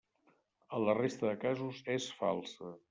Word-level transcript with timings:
En 0.77 0.87
la 0.87 0.95
resta 1.01 1.31
de 1.31 1.37
casos, 1.47 1.85
és 1.99 2.11
falsa. 2.25 2.77